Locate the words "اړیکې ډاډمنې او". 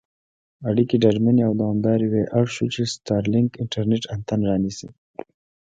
0.69-1.53